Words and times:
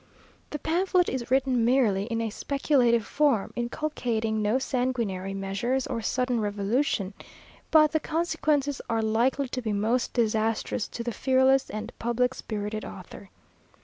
The 0.49 0.57
pamphlet 0.57 1.09
is 1.09 1.29
written 1.29 1.63
merely 1.63 2.05
in 2.05 2.21
a 2.21 2.31
speculative 2.31 3.05
form, 3.05 3.53
inculcating 3.55 4.41
no 4.41 4.57
sanguinary 4.57 5.35
measures, 5.35 5.85
or 5.85 6.01
sudden 6.01 6.39
revolution; 6.39 7.13
but 7.69 7.91
the 7.91 7.99
consequences 7.99 8.81
are 8.89 9.03
likely 9.03 9.47
to 9.49 9.61
be 9.61 9.73
most 9.73 10.13
disastrous 10.13 10.87
to 10.87 11.03
the 11.03 11.11
fearless 11.13 11.69
and 11.69 11.93
public 11.99 12.33
spirited 12.33 12.83
author. 12.83 13.29